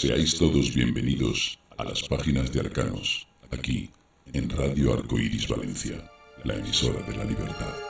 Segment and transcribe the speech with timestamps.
[0.00, 3.90] Seáis todos bienvenidos a las páginas de Arcanos, aquí,
[4.32, 6.08] en Radio Arcoiris Valencia,
[6.44, 7.87] la emisora de la libertad.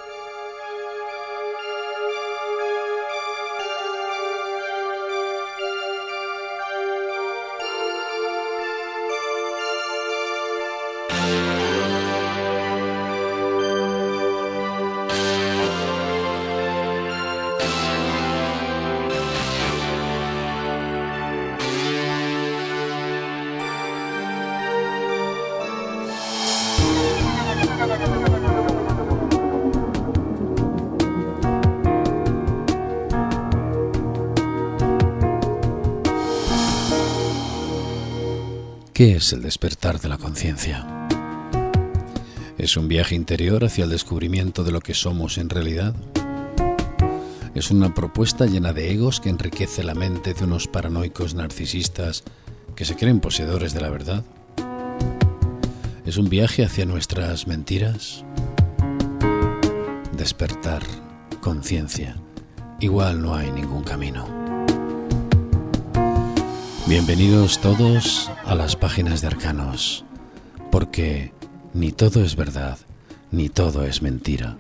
[38.99, 40.85] ¿Qué es el despertar de la conciencia?
[42.59, 45.95] ¿Es un viaje interior hacia el descubrimiento de lo que somos en realidad?
[47.55, 52.25] ¿Es una propuesta llena de egos que enriquece la mente de unos paranoicos narcisistas
[52.75, 54.25] que se creen poseedores de la verdad?
[56.05, 58.25] ¿Es un viaje hacia nuestras mentiras?
[60.17, 60.83] Despertar,
[61.41, 62.17] conciencia.
[62.81, 64.38] Igual no hay ningún camino.
[66.89, 70.07] Bienvenidos todos a las páginas de Arcanos,
[70.71, 71.35] porque
[71.75, 72.79] ni todo es verdad,
[73.31, 74.57] ni todo es mentira.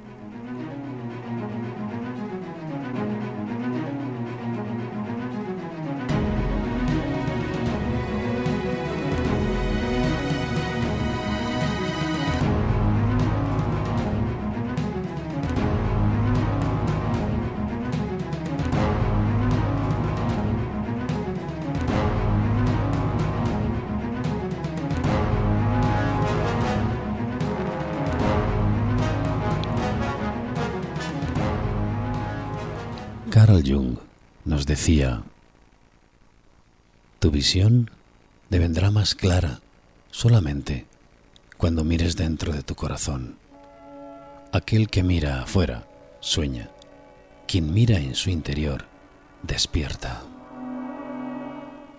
[33.48, 33.96] Carl Jung
[34.44, 35.22] nos decía,
[37.18, 37.91] tu visión
[38.50, 39.60] devendrá más clara
[40.10, 40.84] solamente
[41.56, 43.36] cuando mires dentro de tu corazón.
[44.53, 45.88] Aquel que mira afuera
[46.20, 46.69] sueña,
[47.47, 48.84] quien mira en su interior
[49.42, 50.25] despierta.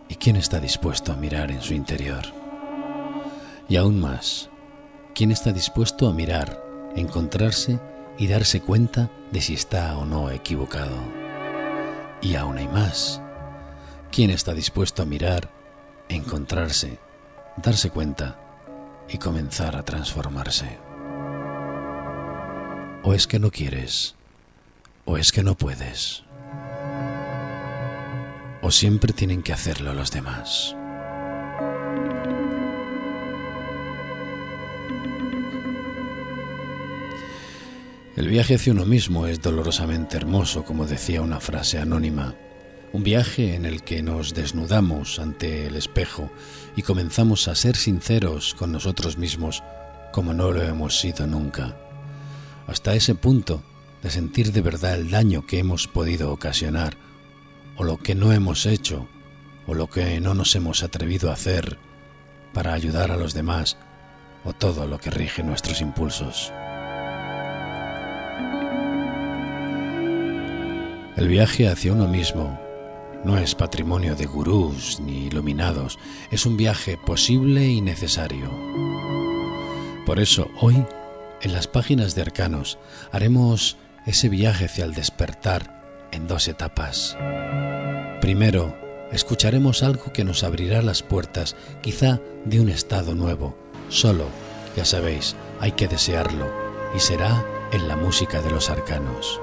[0.07, 2.25] ¿Y quién está dispuesto a mirar en su interior?
[3.67, 4.51] Y aún más,
[5.15, 6.63] ¿quién está dispuesto a mirar,
[6.95, 7.79] encontrarse
[8.19, 11.18] y darse cuenta de si está o no equivocado?
[12.21, 13.21] Y aún hay más.
[14.11, 15.49] ¿Quién está dispuesto a mirar,
[16.09, 16.99] encontrarse,
[17.57, 18.39] darse cuenta
[19.07, 20.77] y comenzar a transformarse?
[23.03, 24.15] ¿O es que no quieres?
[25.05, 26.23] ¿O es que no puedes?
[28.61, 30.75] ¿O siempre tienen que hacerlo los demás?
[38.19, 42.35] El viaje hacia uno mismo es dolorosamente hermoso, como decía una frase anónima.
[42.91, 46.29] Un viaje en el que nos desnudamos ante el espejo
[46.75, 49.63] y comenzamos a ser sinceros con nosotros mismos
[50.11, 51.77] como no lo hemos sido nunca.
[52.67, 53.63] Hasta ese punto
[54.03, 56.97] de sentir de verdad el daño que hemos podido ocasionar,
[57.77, 59.07] o lo que no hemos hecho,
[59.65, 61.77] o lo que no nos hemos atrevido a hacer
[62.53, 63.77] para ayudar a los demás,
[64.43, 66.51] o todo lo que rige nuestros impulsos.
[71.19, 72.57] El viaje hacia uno mismo
[73.25, 75.99] no es patrimonio de gurús ni iluminados,
[76.31, 78.49] es un viaje posible y necesario.
[80.05, 80.85] Por eso hoy,
[81.41, 82.79] en las páginas de Arcanos,
[83.11, 83.75] haremos
[84.05, 87.17] ese viaje hacia el despertar en dos etapas.
[88.21, 88.77] Primero,
[89.11, 93.57] escucharemos algo que nos abrirá las puertas, quizá de un estado nuevo.
[93.89, 94.27] Solo,
[94.77, 96.49] ya sabéis, hay que desearlo,
[96.95, 99.41] y será en la música de los arcanos.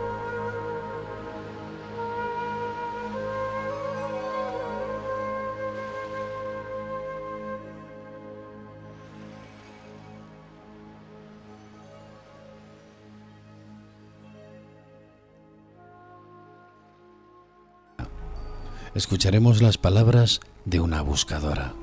[18.96, 21.74] Escucharemos las palabras de una buscadora,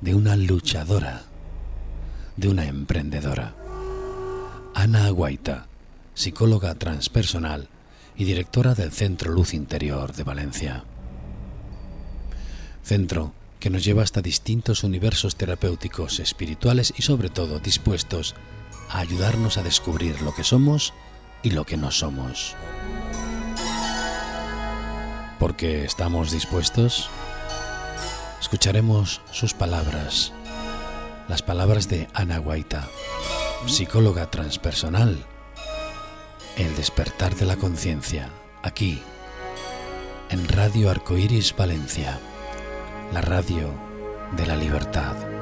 [0.00, 1.22] de una luchadora,
[2.36, 3.54] de una emprendedora.
[4.74, 5.68] Ana Aguaita,
[6.14, 7.68] psicóloga transpersonal
[8.16, 10.84] y directora del Centro Luz Interior de Valencia.
[12.82, 18.34] Centro que nos lleva hasta distintos universos terapéuticos, espirituales y sobre todo dispuestos
[18.88, 20.94] a ayudarnos a descubrir lo que somos
[21.44, 22.56] y lo que no somos
[25.40, 27.08] porque estamos dispuestos,
[28.40, 30.32] escucharemos sus palabras,
[31.28, 32.86] las palabras de Ana Guaita,
[33.66, 35.24] psicóloga transpersonal,
[36.56, 38.28] el despertar de la conciencia,
[38.62, 39.02] aquí,
[40.28, 42.20] en Radio Arcoiris Valencia.
[43.12, 43.74] la radio
[44.36, 45.39] de la libertad.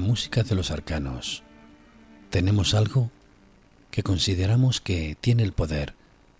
[0.00, 1.44] Música de los arcanos,
[2.30, 3.10] tenemos algo
[3.92, 5.94] que consideramos que tiene el poder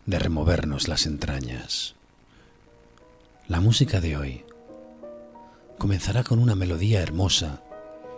[0.07, 1.95] de removernos las entrañas.
[3.47, 4.45] La música de hoy
[5.79, 7.62] comenzará con una melodía hermosa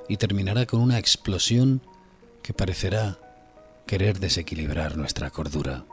[0.08, 1.82] y terminará con una explosión
[2.42, 3.18] que parecerá
[3.86, 5.84] querer desequilibrar nuestra cordura.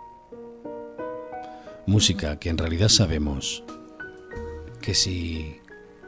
[1.86, 3.64] Música que en realidad sabemos
[4.82, 5.58] que si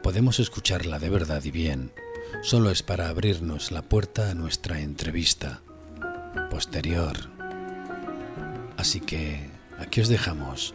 [0.02, 1.92] podemos escucharla de verdad y bien,
[2.40, 5.62] solo es para abrirnos la puerta a nuestra entrevista
[6.50, 7.16] posterior.
[8.76, 10.74] Así que aquí os dejamos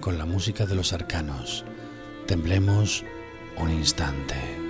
[0.00, 1.64] con la música de los arcanos.
[2.26, 3.04] Temblemos
[3.56, 4.61] un instante.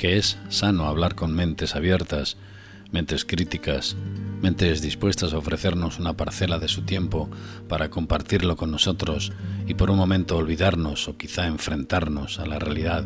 [0.00, 2.38] Que es sano hablar con mentes abiertas,
[2.90, 3.96] mentes críticas,
[4.40, 7.28] mentes dispuestas a ofrecernos una parcela de su tiempo
[7.68, 9.30] para compartirlo con nosotros
[9.66, 13.04] y por un momento olvidarnos o quizá enfrentarnos a la realidad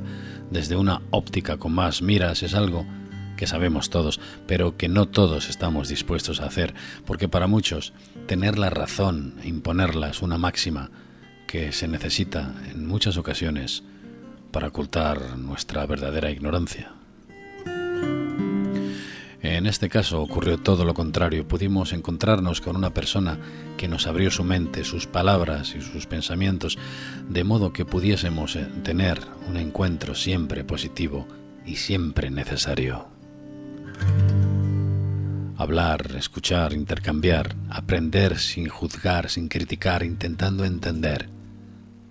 [0.53, 2.87] desde una óptica con más miras es algo
[3.37, 6.75] que sabemos todos, pero que no todos estamos dispuestos a hacer,
[7.07, 7.93] porque para muchos
[8.29, 10.93] tener la razón e imponerla es una máxima
[11.49, 13.83] que se necesita en muchas ocasiones
[14.55, 16.93] para ocultar nuestra verdadera ignorancia.
[19.43, 21.49] En este caso ocurrió todo lo contrario.
[21.49, 23.37] Pudimos encontrarnos con una persona
[23.77, 26.79] que nos abrió su mente, sus palabras y sus pensamientos,
[27.29, 31.27] de modo que pudiésemos eh, tener un encuentro siempre positivo
[31.67, 33.09] y siempre necesario.
[35.57, 41.29] hablar, escuchar, intercambiar, aprender sin juzgar, sin criticar, intentando entender.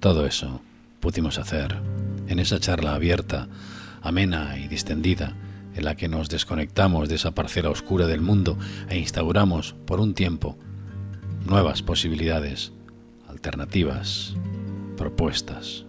[0.02, 0.62] Todo eso
[1.00, 1.82] pudimos hacer
[2.28, 3.48] en esa charla abierta,
[4.02, 5.36] amena y distendida,
[5.76, 8.58] en la que nos desconectamos de esa parcela oscura del mundo
[8.90, 10.58] e instauramos, por un tiempo,
[11.46, 12.72] nuevas posibilidades,
[13.28, 14.36] alternativas,
[14.98, 15.86] propuestas.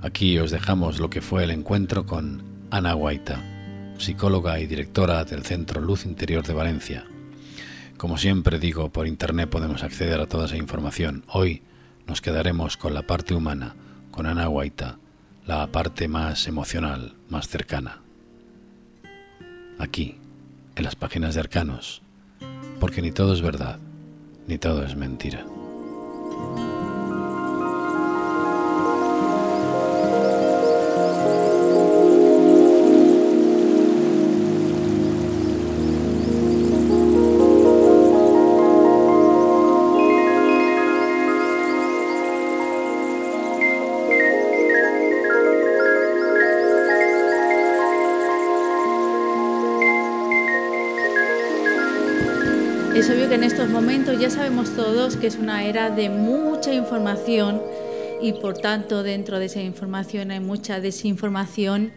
[0.00, 3.42] Aquí os dejamos lo que fue el encuentro con Ana Guaita,
[3.98, 7.04] psicóloga y directora del Centro Luz Interior de Valencia.
[7.96, 11.24] Como siempre digo, por internet podemos acceder a toda esa información.
[11.28, 11.62] Hoy
[12.06, 13.74] nos quedaremos con la parte humana,
[14.16, 14.98] con Ana Guaita,
[15.44, 18.00] la parte más emocional, más cercana.
[19.78, 20.18] Aquí,
[20.74, 22.00] en las páginas de Arcanos,
[22.80, 23.78] porque ni todo es verdad,
[24.46, 25.44] ni todo es mentira.
[53.26, 57.60] Obvio que en estos momentos ya sabemos todos que es una era de mucha información
[58.22, 61.90] y por tanto dentro de esa información hay mucha desinformación.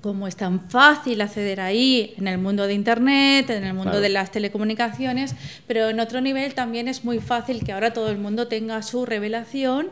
[0.00, 4.00] Como es tan fácil acceder ahí en el mundo de Internet, en el mundo Claro.
[4.02, 5.34] de las telecomunicaciones,
[5.66, 9.04] pero en otro nivel también es muy fácil que ahora todo el mundo tenga su
[9.04, 9.88] revelación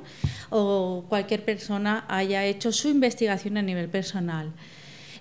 [0.51, 4.53] o cualquier persona haya hecho su investigación a nivel personal.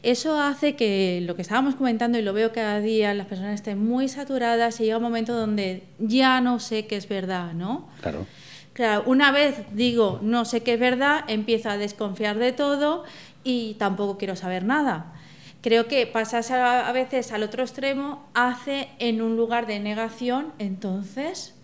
[0.06, 3.84] Eso hace que lo que estábamos comentando, y lo veo cada día, las personas estén
[3.84, 7.90] muy saturadas y llega un momento donde ya no sé qué es verdad, ¿no?
[8.02, 8.28] Claro.
[8.74, 13.04] Claro, una vez digo no sé qué es verdad, empiezo a desconfiar de todo
[13.44, 15.14] y tampoco quiero saber nada.
[15.62, 20.54] Creo que pasarse a, a veces al otro extremo hace en un lugar de negación,
[20.60, 21.56] entonces,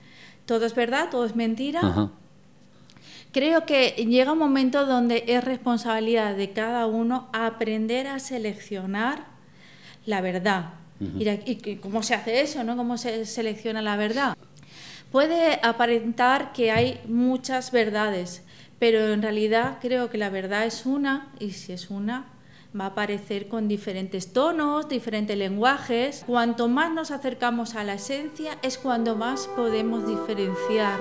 [0.48, 1.82] todo es verdad, todo es mentira.
[1.82, 2.10] Ajá.
[3.32, 9.26] Creo que llega un momento donde es responsabilidad de cada uno aprender a seleccionar
[10.06, 10.74] la verdad.
[11.20, 12.78] y, la- y cómo se hace eso, ¿no?
[12.78, 14.38] ¿Cómo se selecciona la verdad?
[15.12, 18.44] Puede aparentar que hay muchas verdades,
[18.78, 22.26] pero en realidad creo que la verdad es una, y si es una,
[22.80, 26.24] va a aparecer con diferentes tonos, diferentes lenguajes.
[26.28, 31.00] Cuanto más nos acercamos a la esencia, es cuando más podemos diferenciar.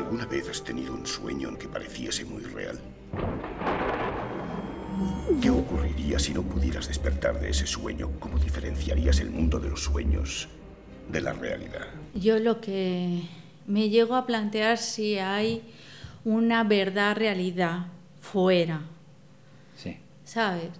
[0.00, 2.80] ¿Alguna vez has tenido un sueño que pareciese muy real?
[5.42, 8.10] ¿Qué ocurriría si no pudieras despertar de ese sueño?
[8.18, 10.48] ¿Cómo diferenciarías el mundo de los sueños
[11.12, 11.86] de la realidad?
[12.14, 13.20] Yo lo que
[13.66, 15.62] me llego a plantear si hay
[16.24, 17.88] una verdad realidad
[18.22, 18.80] fuera,
[19.76, 19.96] Sí.
[20.24, 20.70] ¿sabes?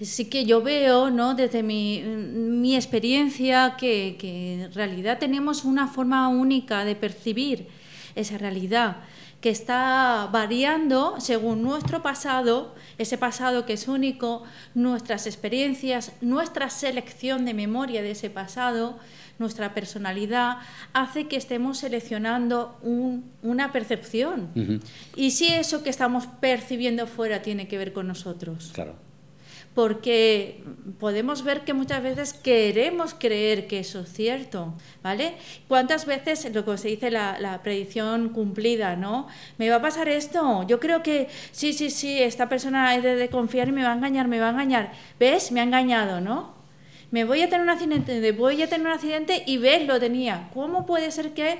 [0.00, 1.34] Sí que yo veo, ¿no?
[1.34, 7.68] Desde mi, mi experiencia, que, que en realidad tenemos una forma única de percibir
[8.14, 8.98] esa realidad,
[9.40, 14.42] que está variando según nuestro pasado, ese pasado que es único,
[14.74, 18.98] nuestras experiencias, nuestra selección de memoria de ese pasado,
[19.38, 20.58] nuestra personalidad,
[20.92, 24.50] hace que estemos seleccionando un- una percepción.
[25.16, 28.96] Y si eso que estamos percibiendo fuera tiene que ver con nosotros Claro.
[29.74, 30.64] Porque
[30.98, 35.34] podemos ver que muchas veces queremos creer que eso es cierto, ¿vale?
[35.68, 39.28] ¿Cuántas veces lo que se dice la, la predicción cumplida, ¿no?
[39.58, 40.66] ¿Me va a pasar esto?
[40.66, 43.92] Yo creo que sí, sí, sí, esta persona es de, de confiar y me va
[43.92, 44.92] a engañar, me va a engañar.
[45.20, 45.52] ¿Ves?
[45.52, 46.54] Me ha engañado, ¿no?
[47.12, 50.48] Me voy a tener un accidente, voy a tener un accidente y ves, lo tenía.
[50.54, 51.58] ¿Cómo puede ser que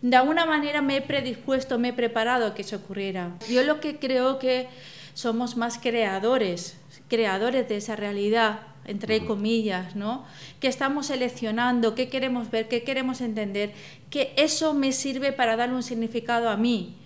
[0.00, 3.32] de alguna manera me he predispuesto, me he preparado a que eso ocurriera?
[3.50, 4.68] Yo lo que creo que
[5.12, 6.78] somos más creadores,
[7.08, 10.24] creadores de esa realidad, entre comillas, ¿no?
[10.60, 13.72] Que estamos seleccionando qué queremos ver, qué queremos entender,
[14.10, 16.96] que eso me sirve para darle un significado a mí.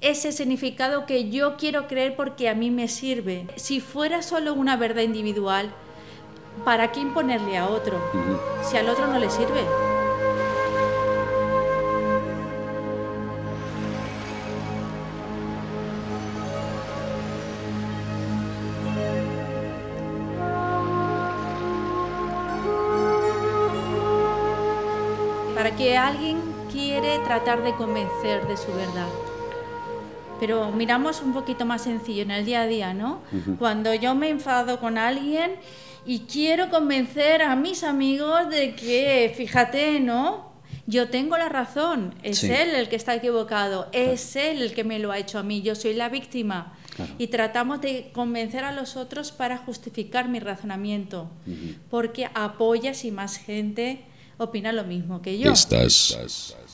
[0.00, 3.46] Ese significado que yo quiero creer porque a mí me sirve.
[3.56, 5.72] Si fuera solo una verdad individual,
[6.64, 8.00] ¿para qué imponerle a otro?
[8.68, 9.91] Si al otro no le sirve.
[26.06, 26.38] Alguien
[26.70, 29.08] quiere tratar de convencer de su verdad.
[30.40, 33.20] pero miramos un poquito más sencillo en el día a día, ¿no?
[33.60, 35.52] Cuando yo me enfado con alguien
[36.04, 40.50] y quiero convencer a mis amigos de que, fíjate, ¿no?
[40.88, 44.98] Yo tengo la razón, es él el que está equivocado, es él el que me
[44.98, 46.72] lo ha hecho a mí, yo soy la víctima.
[47.18, 51.30] Y tratamos de convencer a los otros para justificar mi razonamiento,
[51.88, 54.04] porque apoyas y más gente
[54.42, 55.52] opina lo mismo que yo.
[55.52, 56.16] Estás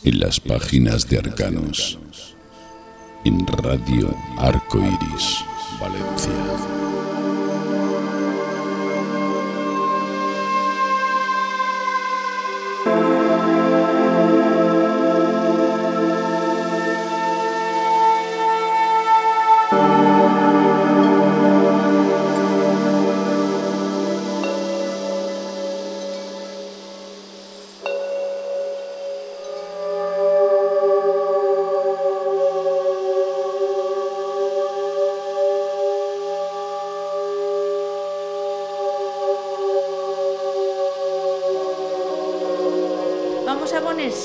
[0.04, 1.98] en las páginas de Arcanos,
[3.24, 5.44] en Radio Arco Iris,
[5.80, 7.07] Valencia.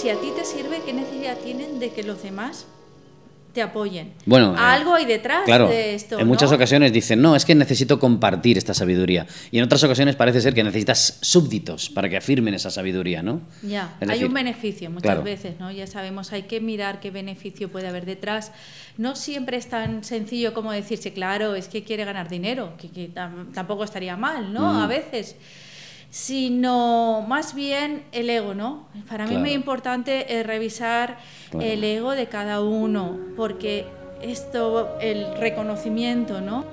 [0.04, 2.66] Si a ti te sirve, ¿qué necesidad tienen de que los demás
[3.54, 4.14] te apoyen.
[4.26, 6.20] Bueno, algo hay detrás de esto.
[6.20, 9.28] En muchas ocasiones dicen, no, es que necesito compartir esta sabiduría.
[9.52, 13.42] Y en otras ocasiones parece ser que necesitas súbditos para que afirmen esa sabiduría, ¿no?
[13.62, 15.72] Ya, hay un beneficio muchas veces, ¿no?
[15.72, 18.52] Ya sabemos, hay que mirar qué beneficio puede haber detrás.
[18.98, 23.12] No siempre es tan sencillo como decirse, claro, es que quiere ganar dinero, que,
[23.54, 24.82] tampoco estaría mal, ¿no?
[24.82, 25.36] A veces
[26.14, 28.86] sino más bien el ego, ¿no?
[29.10, 31.18] Para mí es muy importante eh, revisar
[31.60, 33.88] el ego de cada uno, porque
[34.22, 36.66] esto, el reconocimiento, ¿no?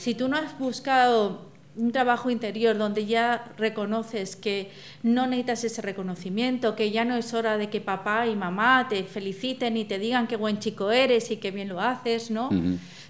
[0.00, 4.70] Si tú no has buscado un trabajo interior donde ya reconoces que
[5.02, 9.04] no necesitas ese reconocimiento, que ya no es hora de que papá y mamá te
[9.04, 12.48] feliciten y te digan qué buen chico eres y qué bien lo haces, ¿no?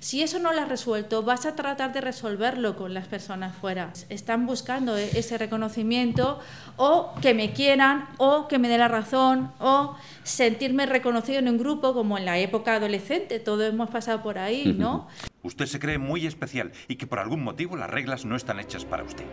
[0.00, 3.92] Si eso no lo has resuelto, vas a tratar de resolverlo con las personas fuera.
[4.08, 6.40] Están buscando e-, ese reconocimiento
[6.76, 11.58] o que me quieran o que me dé la razón o sentirme reconocido en un
[11.58, 13.40] grupo como en la época adolescente.
[13.40, 15.06] Todos hemos pasado por ahí, ¿no?
[15.42, 18.86] Usted se cree muy especial y que por algún motivo las reglas no están hechas
[18.86, 19.26] para usted.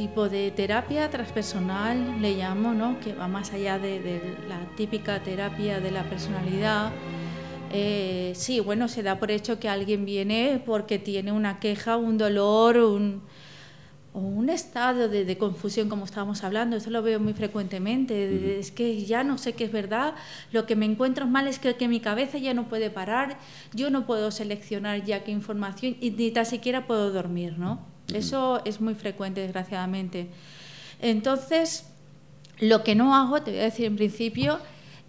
[0.00, 2.98] Tipo de terapia transpersonal, le llamo, ¿no?
[3.00, 6.90] que va más allá de, la típica terapia de la personalidad.
[7.70, 12.16] Eh, sí, bueno, se da por hecho que alguien viene porque tiene una queja, un
[12.16, 13.20] dolor, un,
[14.14, 19.04] o un estado de, confusión, como estábamos hablando, eso lo veo muy frecuentemente, es que
[19.04, 20.14] ya no sé qué es verdad,
[20.50, 23.36] lo que me encuentro mal es que, que, mi cabeza ya no puede parar,
[23.74, 27.89] yo no puedo seleccionar ya qué información y ni tan siquiera puedo dormir, ¿no?
[28.14, 30.28] Eso es muy frecuente, desgraciadamente.
[31.00, 31.86] Entonces,
[32.58, 34.58] lo que no hago, te voy a decir en principio,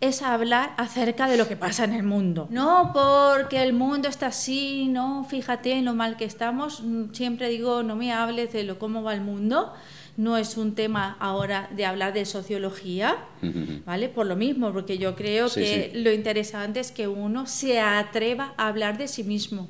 [0.02, 2.48] es hablar acerca de lo que pasa en el mundo.
[2.50, 6.84] No porque el mundo está así, no, fíjate en lo mal que estamos.
[7.12, 9.72] Siempre digo, no me hables de lo cómo va el mundo.
[10.18, 13.16] No es un tema ahora de hablar de sociología,
[13.86, 14.10] ¿vale?
[14.10, 18.68] Por lo mismo, porque yo creo que lo interesante es que uno se atreva a
[18.68, 19.68] hablar de sí mismo.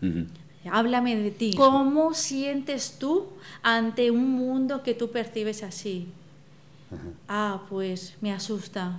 [0.72, 1.54] Háblame de ti.
[1.56, 3.26] ¿Cómo sientes tú
[3.62, 6.08] ante un mundo que tú percibes así?
[7.28, 8.96] Ah, pues me asusta.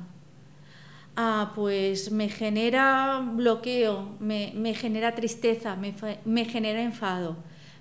[1.15, 7.35] Ah, pues me genera bloqueo, me, me genera tristeza, me, me genera enfado.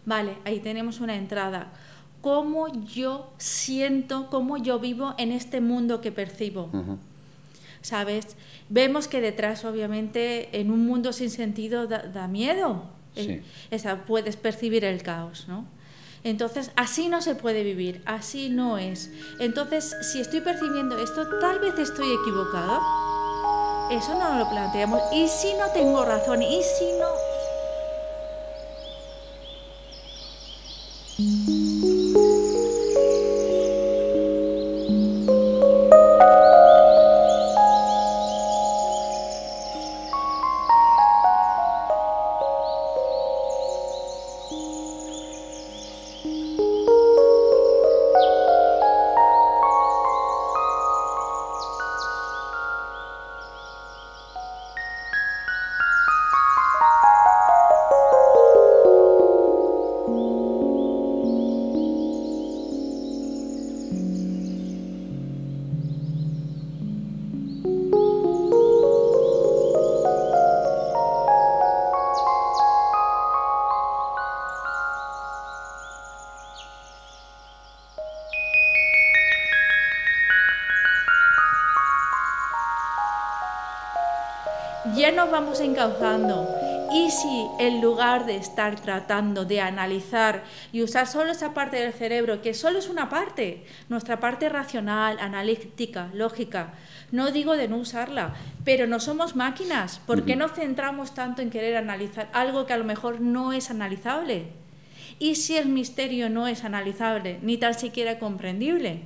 [0.04, 1.68] Vale, ahí tenemos una entrada.
[2.20, 6.68] ¿Cómo yo siento, cómo yo vivo en este mundo que percibo?
[7.80, 8.36] ¿Sabes?
[8.68, 12.82] Vemos que detrás, obviamente, en un mundo sin sentido da, miedo.
[13.22, 13.42] Sí.
[13.70, 15.66] Esa, puedes percibir el caos, ¿no?
[16.24, 19.10] Entonces, así no se puede vivir, así no es.
[19.38, 22.80] Entonces, si estoy percibiendo esto, tal vez estoy equivocado.
[23.90, 25.00] Eso no lo planteamos.
[25.12, 26.42] ¿Y si no tengo razón?
[26.42, 27.08] ¿Y si no?
[86.92, 91.92] Y si en lugar de estar tratando de analizar y usar solo esa parte del
[91.92, 96.72] cerebro, que solo es una parte, nuestra parte racional, analítica, lógica,
[97.12, 100.00] no digo de no usarla, pero no somos máquinas.
[100.06, 103.70] ¿Por qué nos centramos tanto en querer analizar algo que a lo mejor no es
[103.70, 104.46] analizable?
[105.18, 109.02] ¿Y si el misterio no es analizable, ni tan siquiera comprendible?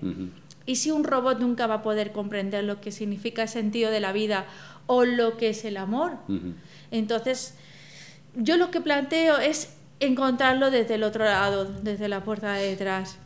[0.67, 4.01] ¿Y si un robot nunca va a poder comprender lo que significa el sentido de
[4.01, 4.47] la vida
[4.87, 6.19] o lo que es el amor.
[6.91, 7.55] Entonces,
[8.35, 13.19] yo lo que planteo es encontrarlo desde el otro lado, desde la puerta de detrás.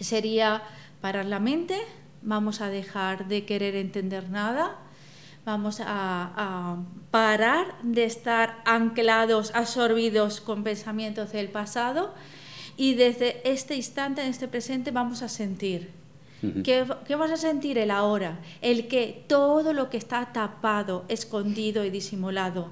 [0.00, 0.62] Sería
[1.00, 1.78] parar la mente,
[2.22, 4.76] vamos a dejar de querer entender nada,
[5.44, 6.76] vamos a, a,
[7.10, 12.14] parar de estar anclados, absorbidos con pensamientos del pasado
[12.76, 16.01] y desde este instante, en este presente, vamos a sentir
[16.64, 16.84] ¿Qué,
[17.16, 18.40] vas a sentir el ahora?
[18.60, 22.70] El que todo lo que está tapado, escondido y disimulado.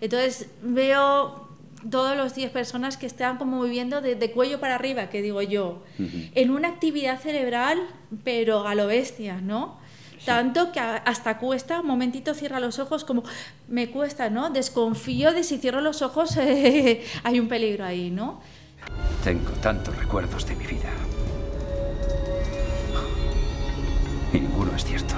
[0.00, 1.48] Entonces veo
[1.90, 5.82] todos los días personas que están como viviendo de, cuello para arriba, que digo yo,
[5.98, 7.78] en una actividad cerebral,
[8.24, 9.82] pero a lo bestia, ¿no?
[10.24, 13.24] Tanto que hasta cuesta, un momentito cierra los ojos, como
[13.68, 14.48] me cuesta, ¿no?
[14.48, 16.36] Desconfío de si cierro los ojos
[17.24, 18.40] hay un peligro ahí, ¿no?
[19.22, 20.90] Tengo tantos recuerdos de mi vida.
[24.40, 25.14] Ninguno es cierto.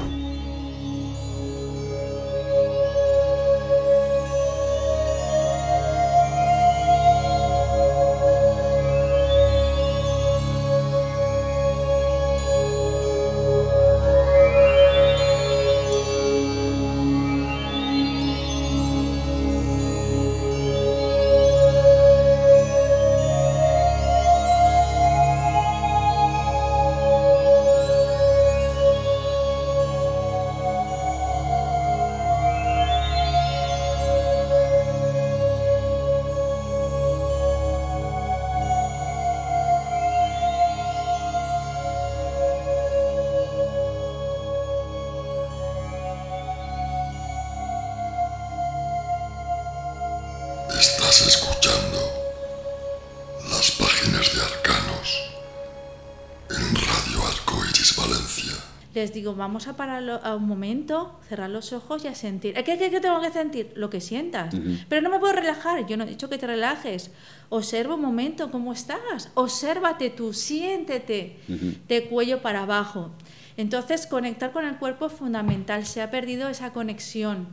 [58.97, 62.55] Les digo, vamos a parar a un momento, cerrar los ojos y a sentir.
[62.55, 63.73] ¿Qué, qué, tengo que sentir?
[63.77, 64.55] Lo que sientas.
[64.89, 67.11] Pero no me puedo relajar, yo no he dicho que te relajes.
[67.51, 71.39] Observa un momento cómo estás, obsérvate tú, siéntete
[71.87, 73.11] de cuello para abajo.
[73.59, 75.85] Entonces, conectar con el cuerpo es fundamental.
[75.85, 77.49] Se ha perdido esa conexión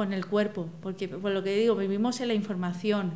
[0.00, 3.12] con el cuerpo, porque por lo que digo, vivimos en la información.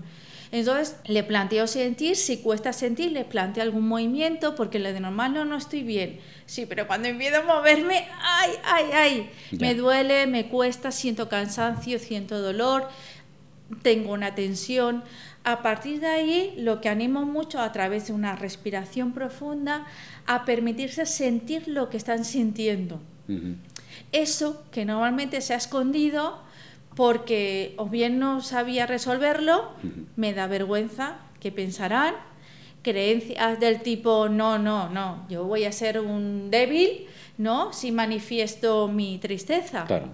[0.53, 5.33] Entonces le planteo sentir, si cuesta sentir, le planteo algún movimiento, porque lo de normal
[5.33, 6.21] no, no estoy bien.
[6.45, 11.99] Sí, pero cuando empiezo a moverme, ay, ay, ay, me duele, me cuesta, siento cansancio,
[11.99, 12.87] siento dolor,
[13.81, 15.05] tengo una tensión.
[15.43, 19.87] A partir de ahí, lo que animo mucho a través de una respiración profunda,
[20.27, 23.01] a permitirse sentir lo que están sintiendo.
[24.13, 26.44] Eso que normalmente se ha escondido,
[26.95, 29.71] porque o bien no sabía resolverlo,
[30.17, 32.15] me da vergüenza, que pensarán?
[32.83, 37.07] creencias del tipo, no, no, no, yo voy a ser un débil,
[37.39, 37.73] ¿no?
[37.73, 39.87] Si manifiesto mi tristeza.
[39.87, 40.11] Claro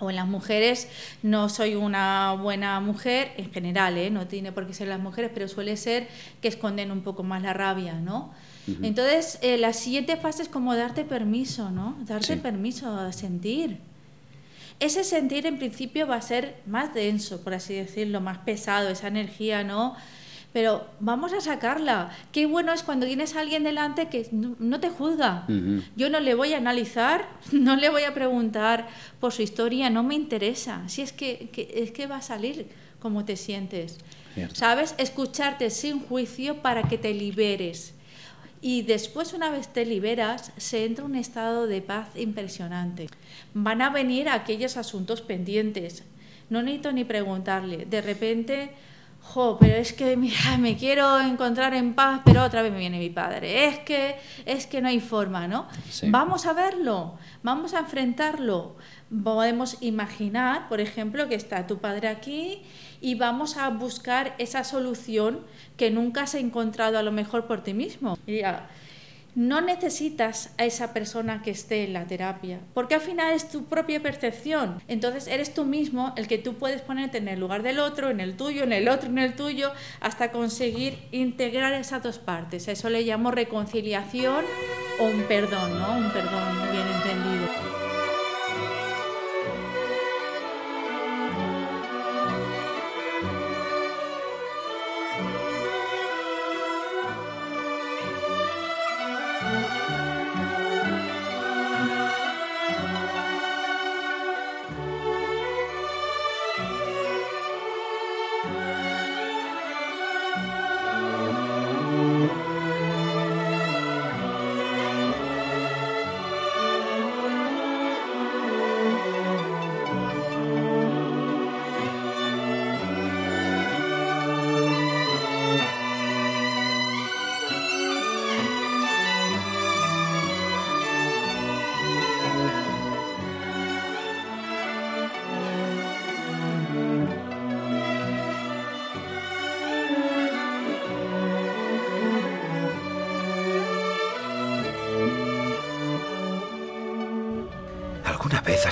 [0.00, 0.88] o en las mujeres
[1.22, 4.10] no soy una buena mujer en general, ¿eh?
[4.10, 6.08] no tiene por qué ser las mujeres, pero suele ser
[6.40, 8.32] que esconden un poco más la rabia, ¿no?
[8.80, 11.96] Entonces, eh, la siguiente fase es como darte permiso, ¿no?
[12.06, 13.78] Darte permiso a sentir.
[14.82, 19.06] Ese sentir en principio va a ser más denso, por así decirlo, más pesado, esa
[19.06, 19.94] energía, ¿no?
[20.52, 22.10] pero vamos a sacarla.
[22.30, 25.46] Qué bueno es cuando tienes a alguien delante que no, te juzga.
[25.96, 30.02] Yo no le voy a analizar, no le voy a preguntar por su historia, no
[30.02, 30.82] me interesa.
[30.88, 32.66] Si es que, es que va a salir
[33.00, 33.98] como te sientes.
[34.52, 34.94] ¿Sabes?
[34.98, 37.94] Escucharte sin juicio para que te liberes.
[38.62, 43.08] Y después, una vez te liberas, se entra un estado de paz impresionante.
[43.52, 46.04] Van a venir aquellos asuntos pendientes.
[46.48, 47.86] No necesito ni preguntarle.
[47.86, 48.70] De repente
[49.22, 52.98] jo, pero es que mira, me quiero encontrar en paz, pero otra vez me viene
[52.98, 53.66] mi padre.
[53.66, 55.66] Es que, es que no hay forma, ¿no?
[56.08, 58.76] Vamos a verlo, vamos a enfrentarlo.
[59.22, 62.62] Podemos imaginar, por ejemplo, que está tu padre aquí
[63.02, 65.40] y vamos a buscar esa solución
[65.76, 68.16] que nunca has encontrado a lo mejor por ti mismo
[69.34, 73.64] no necesitas a esa persona que esté en la terapia, porque al final es tu
[73.64, 74.82] propia percepción.
[74.88, 78.20] Entonces eres tú mismo el que tú puedes ponerte en el lugar del otro, en
[78.20, 82.68] el tuyo, en el otro, en el tuyo, hasta conseguir integrar esas dos partes.
[82.68, 84.44] eso le llamo reconciliación
[85.00, 85.96] o un perdón, ¿no?
[85.96, 87.81] Un perdón bien entendido.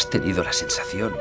[0.01, 1.13] Has tenido la sensación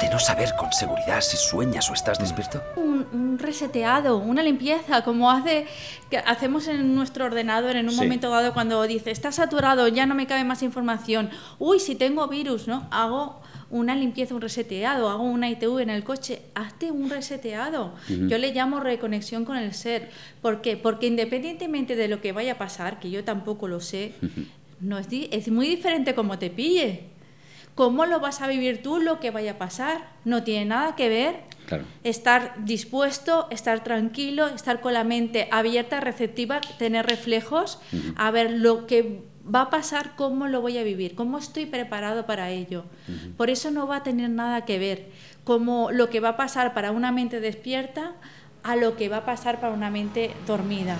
[0.00, 2.62] de no saber con seguridad si sueñas o estás despierto?
[2.76, 5.66] Un, reseteado, una limpieza, como hace
[6.08, 10.14] que hacemos en nuestro ordenador en un momento dado cuando dice, está saturado, ya no
[10.14, 11.30] me cabe más información.
[11.58, 12.86] Uy, si tengo virus, ¿no?
[12.92, 13.40] Hago
[13.70, 17.94] una limpieza, un reseteado, hago una ITV en el coche, hazte un reseteado.
[18.08, 20.10] Yo le llamo reconexión con el ser.
[20.42, 20.76] ¿Por qué?
[20.76, 24.14] Porque independientemente de lo que vaya a pasar, que yo tampoco lo sé,
[24.80, 27.17] no es, es muy diferente como te pille.
[27.78, 30.08] ¿Cómo lo vas a vivir tú lo que vaya a pasar?
[30.24, 31.44] No tiene nada que ver.
[32.02, 37.78] Estar dispuesto, estar tranquilo, estar con la mente abierta, receptiva, tener reflejos,
[38.16, 42.26] a ver lo que va a pasar, cómo lo voy a vivir, cómo estoy preparado
[42.26, 42.82] para ello.
[43.36, 45.10] Por eso no va a tener nada que ver
[45.44, 48.14] como lo que va a pasar para una mente despierta
[48.64, 50.96] a lo que va a pasar para una mente dormida.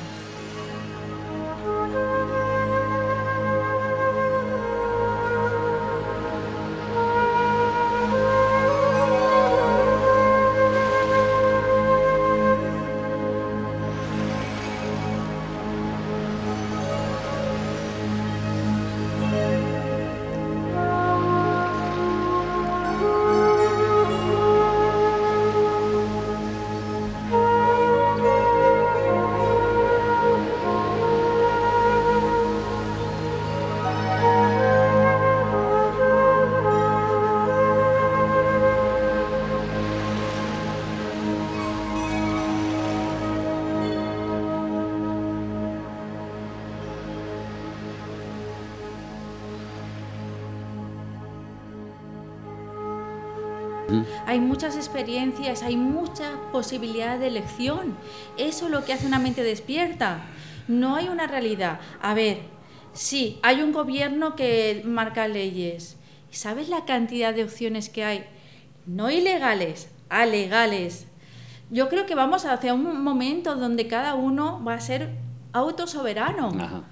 [54.28, 57.96] Hay muchas experiencias, hay mucha posibilidad de elección.
[58.36, 60.20] Eso es lo que hace una mente despierta.
[60.68, 61.80] No hay una realidad.
[62.02, 62.40] A ver,
[62.92, 65.96] sí, hay un gobierno que marca leyes.
[66.30, 68.26] ¿Sabes la cantidad de opciones que hay?
[68.84, 71.06] No ilegales, a legales.
[71.70, 75.08] Yo creo que vamos hacia un momento donde cada uno va a ser
[75.54, 76.84] autosoberano.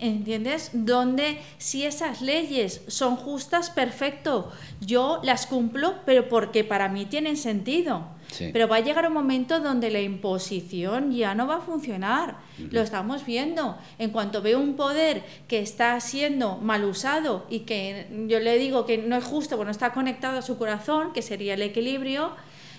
[0.00, 0.70] ¿Entiendes?
[0.72, 7.36] Donde si esas leyes son justas, perfecto, yo las cumplo, pero porque para mí tienen
[7.36, 8.04] sentido.
[8.28, 8.50] Sí.
[8.52, 12.38] Pero va a llegar un momento donde la imposición ya no va a funcionar.
[12.70, 13.78] Lo estamos viendo.
[13.98, 18.84] En cuanto veo un poder que está siendo mal usado y que yo le digo
[18.84, 22.32] que no es justo, bueno, está conectado a su corazón, que sería el equilibrio,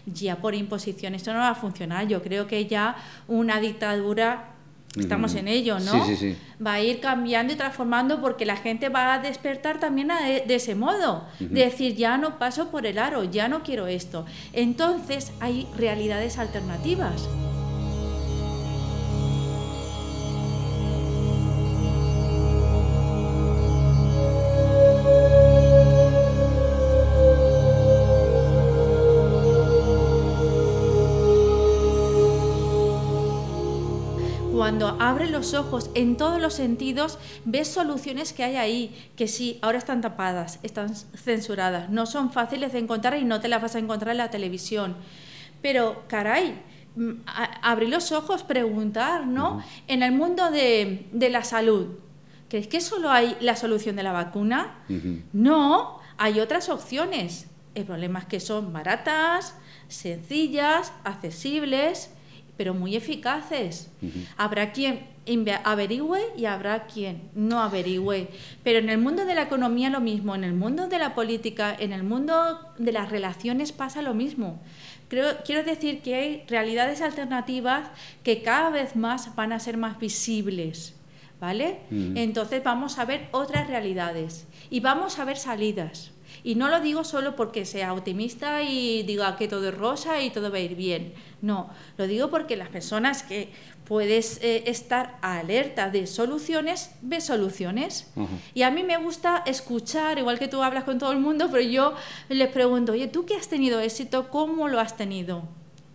[0.05, 2.07] ya por imposición esto no va a funcionar.
[2.07, 2.95] Yo creo que ya
[3.27, 4.56] una dictadura
[4.95, 6.05] estamos en ello, ¿no?
[6.05, 6.37] Sí, sí, sí.
[6.65, 10.55] Va a ir cambiando y transformando porque la gente va a despertar también a- de
[10.55, 14.25] ese modo, de decir, ya no paso por el aro, ya no quiero esto.
[14.53, 17.27] Entonces hay realidades alternativas.
[35.27, 39.77] Abre los ojos en todos los sentidos, ves soluciones que hay ahí, que sí, ahora
[39.77, 43.79] están tapadas, están censuradas, no son fáciles de encontrar y no te las vas a
[43.79, 44.95] encontrar en la televisión.
[45.61, 46.61] Pero, caray,
[46.95, 47.11] mm,
[47.61, 49.63] abrir los ojos, preguntar, ¿no?
[49.87, 51.87] En el mundo de, de la salud,
[52.49, 54.75] ¿crees que solo hay la solución de la vacuna?
[55.33, 57.47] No, hay otras opciones.
[57.75, 59.55] El problema es que son baratas,
[59.87, 62.11] sencillas, accesibles,
[62.57, 63.89] pero muy eficaces.
[64.35, 65.05] Habrá quien
[65.63, 68.29] averigüe y habrá quien no averigüe.
[68.63, 71.75] Pero en el mundo de la economía lo mismo, en el mundo de la política,
[71.77, 74.59] en el mundo de las relaciones pasa lo mismo.
[75.07, 77.89] Creo, quiero decir que hay realidades alternativas
[78.23, 80.93] que cada vez más van a ser más visibles.
[81.39, 81.81] ¿Vale?
[81.91, 86.11] Entonces vamos a ver otras realidades y vamos a ver salidas.
[86.47, 90.29] Y no lo digo solo porque sea optimista y diga que todo es rosa y
[90.29, 91.13] todo va a ir bien.
[91.41, 93.51] No, lo digo porque las personas que
[93.83, 98.09] puedes eh, estar alerta de soluciones, ves soluciones.
[98.53, 101.63] Y a mí me gusta escuchar, igual que tú hablas con todo el mundo, pero
[101.63, 101.95] yo
[102.29, 105.43] les pregunto, oye, tú que has tenido éxito, ¿cómo lo has tenido?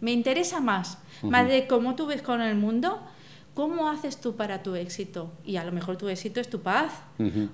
[0.02, 3.00] Me interesa más, más de cómo tú ves con el mundo,
[3.54, 5.32] ¿cómo haces tú para tu éxito?
[5.46, 6.92] Y a lo mejor tu éxito es tu paz,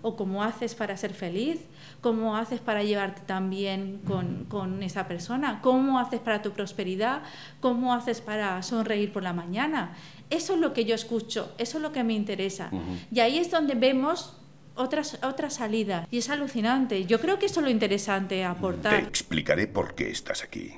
[0.02, 1.60] o cómo haces para ser feliz,
[2.00, 7.22] cómo haces para llevarte tan bien con, con esa persona, cómo haces para tu prosperidad,
[7.60, 9.96] cómo haces para sonreír por la mañana.
[10.30, 12.70] Eso es lo que yo escucho, eso es lo que me interesa.
[13.10, 14.36] Y ahí es donde vemos
[14.74, 16.06] otras, otras salidas.
[16.10, 17.04] Y es alucinante.
[17.04, 18.94] Yo creo que eso es lo interesante Te aportar.
[18.94, 20.74] explicaré por qué estás aquí.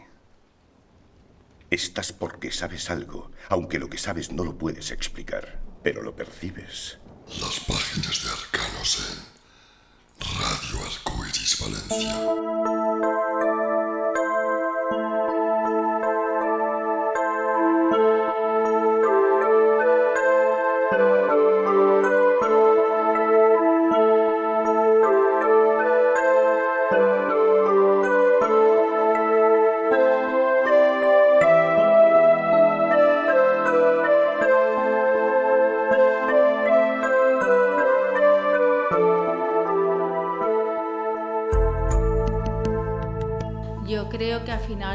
[1.71, 6.99] Estás porque sabes algo, aunque lo que sabes no lo puedes explicar, pero lo percibes.
[7.41, 9.40] Las páginas de Arcanos en
[10.21, 13.70] Radio Arcoiris Valencia.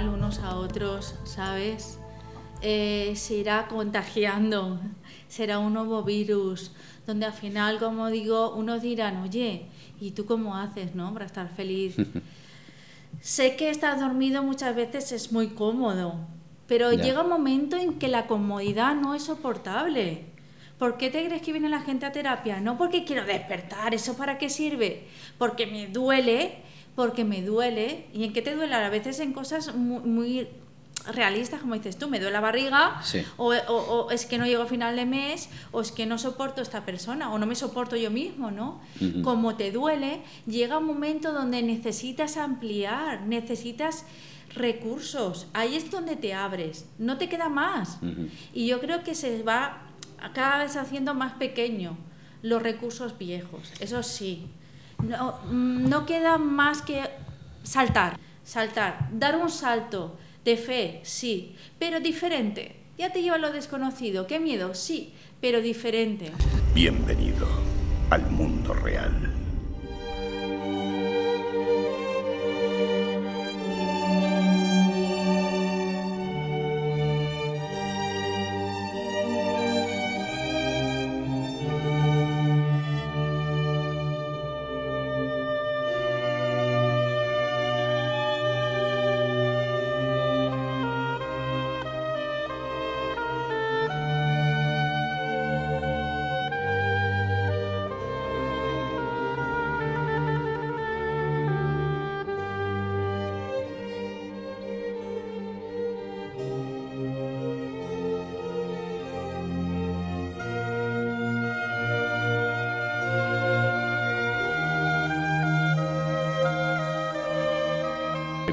[0.10, 2.00] Unos a otros, ¿sabes?
[2.62, 4.80] Eh, se irá contagiando,
[5.28, 6.72] será un nuevo virus,
[7.06, 9.65] donde al final, como digo, unos dirán, oye,
[10.00, 11.13] ¿y tú cómo haces, no?
[11.13, 11.96] Para estar feliz.
[13.22, 16.15] sé que estar dormido muchas veces es muy cómodo,
[16.68, 17.04] pero Ya.
[17.04, 20.26] llega un momento en que la comodidad no es soportable.
[20.80, 22.60] ¿Por qué te crees que viene la gente a terapia?
[22.60, 25.08] No porque quiero despertar, ¿eso para qué sirve?
[25.38, 26.56] Porque me duele,
[26.95, 28.08] porque me duele.
[28.13, 28.73] ¿Y en qué te duele?
[28.75, 30.47] A veces en cosas muy, muy
[31.13, 33.21] realistas, como dices tú, me duele la barriga, Sí.
[33.38, 36.17] o, o- o es que no llego a final de mes, o es que no
[36.17, 38.79] soporto a esta persona, o no me soporto yo mismo, ¿no?
[39.23, 44.05] Como te duele, llega un momento donde necesitas ampliar, necesitas
[44.55, 45.47] recursos.
[45.53, 47.99] Ahí es donde te abres, no te queda más.
[48.53, 49.81] Y yo creo que se va
[50.34, 51.97] cada vez haciendo más pequeño
[52.41, 54.47] los recursos viejos, eso sí.
[55.03, 57.03] No, mm, no queda más que
[57.63, 62.75] saltar, saltar, dar un salto de fe, sí, pero diferente.
[62.97, 66.31] Ya te lleva lo desconocido, qué miedo, sí, pero diferente.
[66.73, 67.47] Bienvenido
[68.09, 69.34] al mundo real.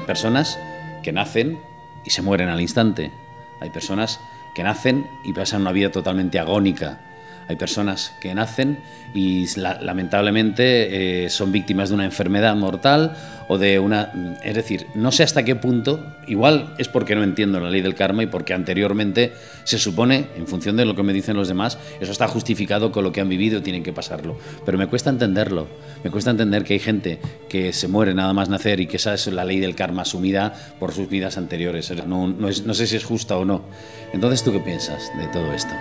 [0.03, 0.59] Personas
[1.01, 1.59] que nacen
[2.03, 3.11] y se mueren al instante.
[3.59, 4.19] Hay personas
[4.53, 6.99] que nacen y pasan una vida totalmente agónica.
[7.47, 8.79] Hay personas que nacen
[9.13, 13.17] y lamentablemente eh, son víctimas de una enfermedad mortal
[13.57, 14.37] de una...
[14.43, 17.95] Es decir, no sé hasta qué punto, igual es porque no entiendo la ley del
[17.95, 19.33] karma y porque anteriormente
[19.63, 23.03] se supone, en función de lo que me dicen los demás, eso está justificado con
[23.03, 24.37] lo que han vivido tienen que pasarlo.
[24.65, 25.67] Pero me cuesta entenderlo,
[26.03, 29.13] me cuesta entender que hay gente que se muere nada más nacer y que esa
[29.13, 31.91] es la ley del karma asumida por sus vidas anteriores.
[32.05, 33.63] No, no sé si es justa o no.
[34.13, 35.73] Entonces, ¿tú qué piensas de todo esto?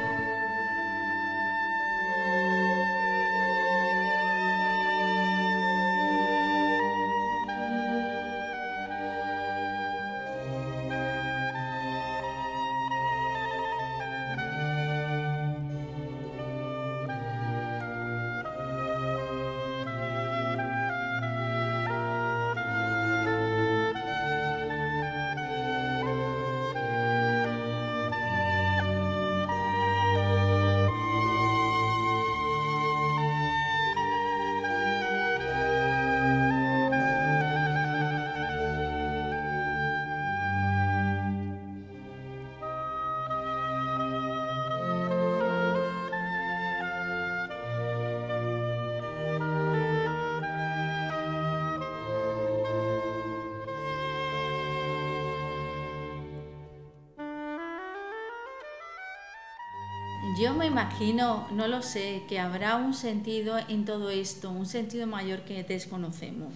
[60.34, 65.06] Yo me imagino, no lo sé, que habrá un sentido en todo esto, un sentido
[65.06, 66.52] mayor que desconocemos.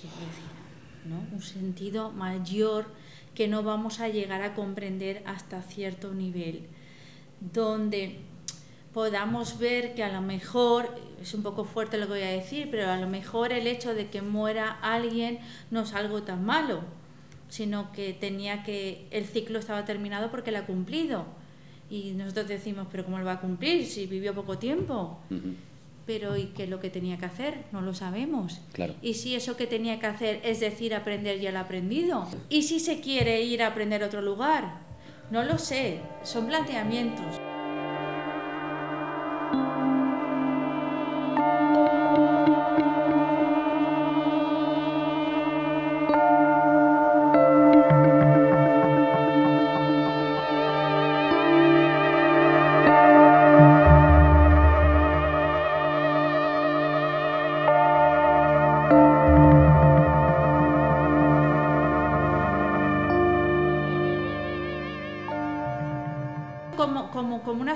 [0.00, 0.44] Quiero decir,
[1.04, 1.24] ¿no?
[1.32, 2.86] Un sentido mayor
[3.34, 6.66] que no vamos a llegar a comprender hasta cierto nivel,
[7.40, 8.18] donde
[8.92, 12.68] podamos ver que a lo mejor, es un poco fuerte lo que voy a decir,
[12.72, 15.38] pero a lo mejor el hecho de que muera alguien
[15.70, 16.80] no es algo tan malo,
[17.48, 21.45] sino que tenía que, el ciclo estaba terminado porque lo ha cumplido
[21.90, 25.18] y nosotros decimos, pero ¿cómo lo va a cumplir si vivió poco tiempo?
[26.06, 27.64] Pero ¿y qué es lo que tenía que hacer?
[27.72, 28.60] No lo sabemos.
[28.72, 28.94] Claro.
[29.02, 32.28] ¿Y si eso que tenía que hacer es decir aprender ya lo ha aprendido?
[32.48, 34.80] ¿Y si se quiere ir a aprender a otro lugar?
[35.30, 37.40] No lo sé, son planteamientos.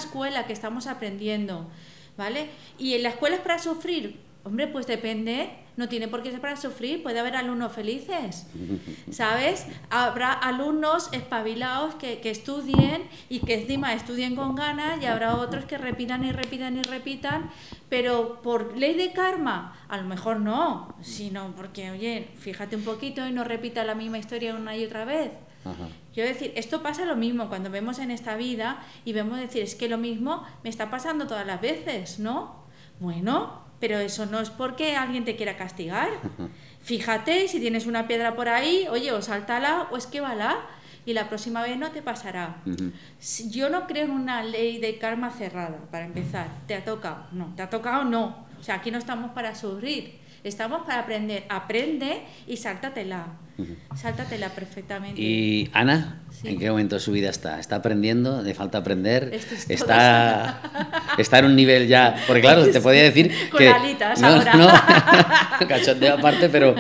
[0.01, 1.69] Escuela que estamos aprendiendo,
[2.17, 2.51] ¿vale?
[2.79, 4.21] Y en la escuela es para sufrir.
[4.43, 8.47] Hombre, pues depende, no tiene por qué ser para sufrir, puede haber alumnos felices,
[9.11, 9.67] ¿sabes?
[9.91, 15.67] Habrá alumnos espabilados que, que, estudien y que encima estudien con ganas y habrá otros
[15.67, 17.51] que repitan y repitan y repitan,
[17.91, 23.27] pero por ley de karma, a lo mejor no, sino porque, oye, fíjate un poquito
[23.27, 25.33] y no repita la misma historia una y otra vez.
[26.15, 29.75] Quiero decir, esto pasa lo mismo cuando vemos en esta vida y vemos decir, es
[29.75, 32.65] que lo mismo me está pasando todas las veces, ¿no?
[32.99, 36.11] Bueno, pero eso no es porque alguien te quiera castigar.
[36.83, 40.61] Fíjate, si tienes una piedra por ahí, oye, o sáltala o esquívala
[41.07, 42.63] y la próxima vez no te pasará.
[43.51, 46.49] Yo no creo en una ley de karma cerrada, para empezar.
[46.67, 47.27] ¿Te ha tocado?
[47.33, 47.53] No.
[47.57, 48.05] ¿Te ha tocado?
[48.05, 48.47] No.
[48.59, 51.45] O sea, aquí no estamos para sufrir, estamos para aprender.
[51.49, 53.39] Aprende y sáltatela.
[53.95, 55.21] Sáltatela perfectamente.
[55.21, 56.23] ¿Y Ana?
[56.43, 57.61] ¿En qué momento de su vida está?
[57.61, 58.43] ¿Está aprendiendo?
[58.43, 59.39] ¿Le falta aprender?
[59.69, 60.63] está,
[61.19, 62.17] está en un nivel ya.
[62.27, 63.31] Porque, claro, te podía decir.
[63.51, 64.55] Con que, alitas no, ahora.
[64.55, 66.75] No, cachondeo aparte, pero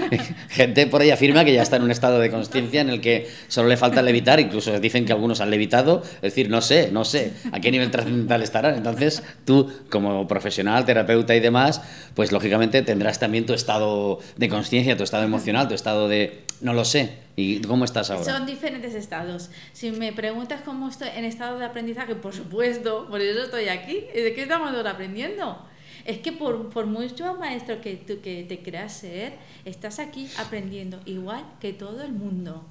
[0.50, 3.28] gente por ahí afirma que ya está en un estado de conciencia en el que
[3.48, 4.38] solo le falta levitar.
[4.38, 6.02] Incluso dicen que algunos han levitado.
[6.16, 8.74] Es decir, no sé, no sé a qué nivel trascendental estarán.
[8.74, 11.80] Entonces, tú, como profesional, terapeuta y demás,
[12.14, 16.74] pues lógicamente tendrás también tu estado de conciencia, tu estado emocional, tu estado de no
[16.74, 17.25] lo sé.
[17.36, 18.24] ¿Y cómo estás ahora?
[18.24, 19.50] Son diferentes estados.
[19.74, 24.06] Si me preguntas cómo estoy en estado de aprendizaje, por supuesto, por eso estoy aquí.
[24.14, 25.62] ¿De qué estamos aprendiendo?
[26.06, 29.34] Es que por, por mucho maestro que, tú, que te creas ser,
[29.66, 32.64] estás aquí aprendiendo igual que todo el mundo.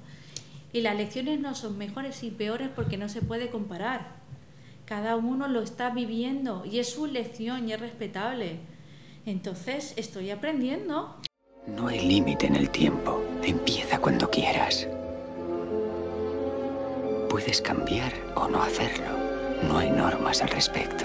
[0.72, 4.16] Y las lecciones no son mejores y peores porque no se puede comparar.
[4.84, 8.58] Cada uno lo está viviendo y es su lección y es respetable.
[9.26, 11.16] Entonces estoy aprendiendo.
[11.66, 13.20] No hay límite en el tiempo.
[13.42, 14.86] Empieza cuando quieras.
[17.28, 19.06] Puedes cambiar o no hacerlo.
[19.68, 21.04] No hay normas al respecto.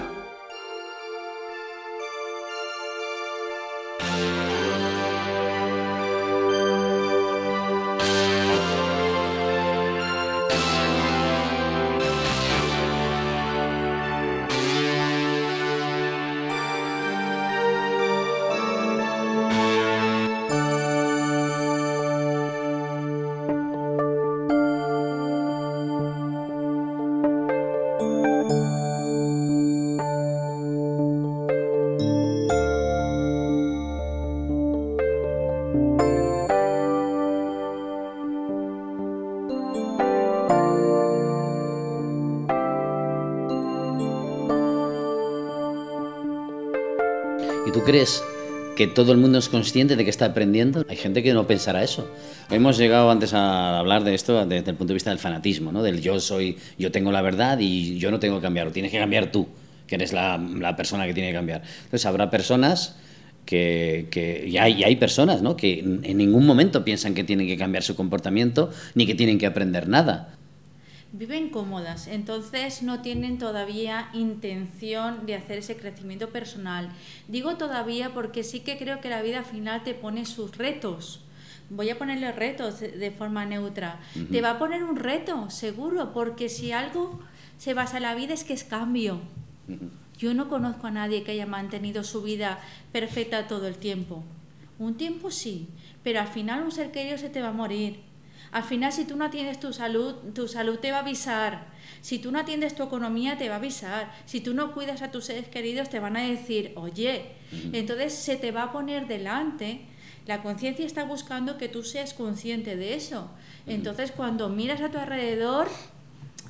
[47.92, 48.24] Crees
[48.74, 50.82] que todo el mundo es consciente de que está aprendiendo?
[50.88, 52.10] Hay gente que no pensará eso.
[52.48, 55.82] Hemos llegado antes a hablar de esto desde el punto de vista del fanatismo, ¿no?
[55.82, 58.98] Del yo soy, yo tengo la verdad y yo no tengo que cambiar, tienes que
[58.98, 59.46] cambiar tú,
[59.86, 60.40] que eres la,
[60.74, 61.60] persona que tiene que cambiar.
[61.84, 62.96] Entonces habrá personas
[63.44, 65.54] que, que y, hay, y, hay, personas ¿no?
[65.54, 69.44] que en ningún momento piensan que tienen que cambiar su comportamiento ni que tienen que
[69.44, 70.31] aprender nada
[71.22, 76.88] viven cómodas, entonces no tienen todavía intención de hacer ese crecimiento personal.
[77.28, 81.20] Digo todavía porque sí que creo que la vida final te pone sus retos.
[81.70, 84.00] Voy a ponerle retos de forma neutra.
[84.32, 87.20] Te va a poner un reto, seguro, porque si algo
[87.56, 89.20] se basa en la vida es que es cambio.
[90.18, 92.58] Yo no conozco a nadie que haya mantenido su vida
[92.90, 94.24] perfecta todo el tiempo.
[94.80, 95.68] Un tiempo sí,
[96.02, 98.00] pero al final un ser querido se te va a morir
[98.52, 101.68] al final, si tú no atiendes tu salud, tu salud te va a avisar.
[102.02, 104.12] Si tú no atiendes tu economía, te va a avisar.
[104.26, 107.32] Si tú no cuidas a tus seres queridos, te van a decir, oye,
[107.72, 109.86] entonces se te va a poner delante.
[110.26, 113.30] La conciencia está buscando que tú seas consciente de eso.
[113.66, 115.68] Entonces, cuando miras a tu alrededor,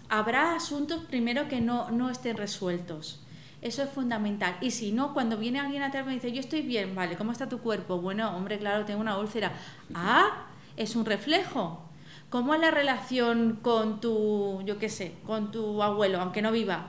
[0.09, 3.21] habrá asuntos primero que no, no estén resueltos.
[3.61, 4.57] Eso es fundamental.
[4.61, 7.49] Y si no, cuando viene alguien a y dice, yo estoy bien, vale, ¿cómo está
[7.49, 7.99] tu cuerpo?
[7.99, 9.53] Bueno, hombre, claro, tengo una úlcera.
[9.95, 10.47] Ah,
[10.77, 11.92] es un reflejo.
[12.33, 16.87] ¿Cómo es la relación con tu, yo qué sé, con tu abuelo, aunque no viva?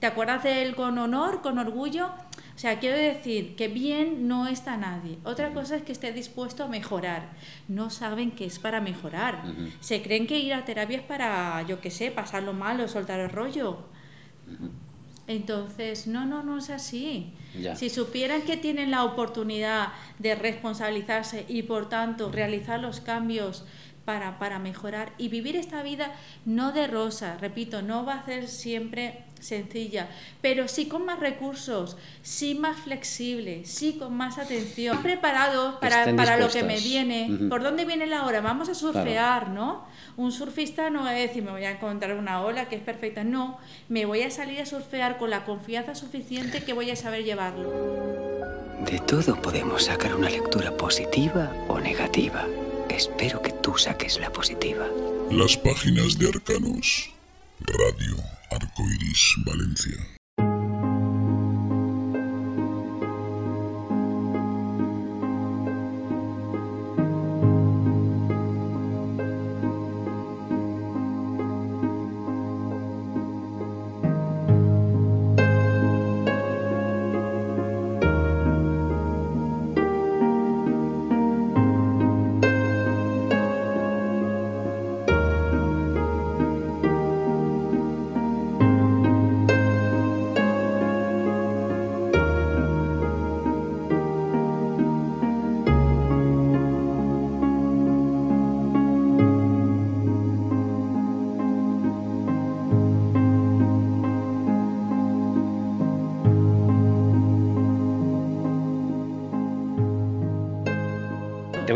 [0.00, 2.06] ¿Te acuerdas de él con honor, con orgullo?
[2.06, 5.18] O sea, quiero decir que bien no está nadie.
[5.24, 7.28] Otra cosa es que esté dispuesto a mejorar.
[7.68, 9.42] No saben que es para mejorar.
[9.80, 13.20] Se creen que ir a terapia es para, yo qué sé, pasarlo mal o soltar
[13.20, 13.80] el rollo.
[15.26, 17.34] Entonces, no, no, no es así.
[17.74, 19.88] Si supieran que tienen la oportunidad
[20.18, 23.66] de responsabilizarse y por tanto realizar los cambios
[24.06, 26.12] para, para mejorar y vivir esta vida
[26.46, 30.08] no de rosa, repito, no va a ser siempre sencilla,
[30.40, 36.38] pero sí con más recursos, sí más flexible, sí con más atención, preparados para, para
[36.38, 37.30] lo que me viene.
[37.50, 38.40] ¿Por dónde viene la hora?
[38.40, 39.84] Vamos a surfear, ¿no?
[40.16, 43.24] Un surfista no va a decir, me voy a encontrar una ola que es perfecta,
[43.24, 47.24] no, me voy a salir a surfear con la confianza suficiente que voy a saber
[47.24, 47.70] llevarlo.
[48.84, 52.46] De todo podemos sacar una lectura positiva o negativa.
[52.96, 54.86] Espero que tú saques la positiva.
[55.30, 57.10] Las páginas de Arcanos.
[57.60, 58.16] Radio
[58.50, 60.15] Arcoiris Valencia.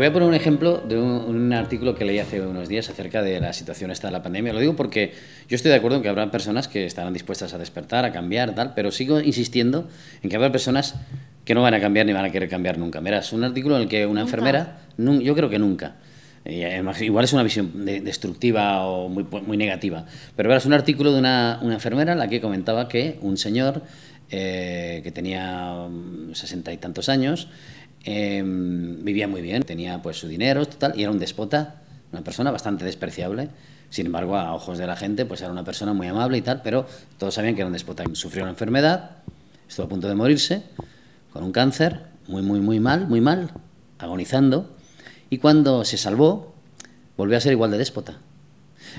[0.01, 3.39] Voy a poner un ejemplo de un, artículo que leí hace unos días acerca de
[3.39, 4.51] la situación esta de la pandemia.
[4.51, 5.13] Lo digo porque
[5.47, 8.55] yo estoy de acuerdo en que habrá personas que estarán dispuestas a despertar, a cambiar,
[8.55, 9.87] tal, pero sigo insistiendo
[10.23, 10.95] en que habrá personas
[11.45, 12.99] que no van a cambiar ni van a querer cambiar nunca.
[12.99, 15.97] Verás, un artículo en el que una enfermera, yo creo que nunca,
[16.45, 21.59] igual es una visión destructiva o muy, muy negativa, pero verás, un artículo de una,
[21.61, 23.83] una enfermera en la que comentaba que un señor
[24.33, 27.49] eh, que tenía mm, sesenta y tantos años,
[28.03, 31.81] Em, vivía muy bien, tenía pues su dinero, total, y era un déspota,
[32.11, 33.49] una persona bastante despreciable.
[33.89, 36.61] Sin embargo, a ojos de la gente, pues era una persona muy amable y tal,
[36.63, 36.87] pero
[37.17, 38.03] todos sabían que era un déspota.
[38.13, 39.17] Sufrió una enfermedad,
[39.67, 40.63] estuvo a punto de morirse,
[41.33, 43.51] con un cáncer, muy, muy, muy mal, muy mal,
[43.99, 44.69] agonizando,
[45.29, 46.55] y cuando se salvó,
[47.17, 48.19] volvió a ser igual de déspota.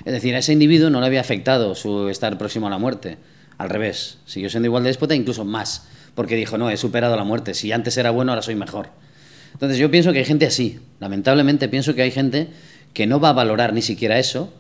[0.05, 3.19] Es decir, a ese individuo no le había afectado su estar próximo a la muerte,
[3.59, 7.25] al revés, siguió siendo igual de déspota, incluso más porque dijo, no, he superado la
[7.25, 8.89] muerte, si antes era bueno, ahora soy mejor.
[9.53, 12.49] Entonces yo pienso que hay gente así, lamentablemente pienso que hay gente
[12.93, 14.53] que no va a valorar ni siquiera eso,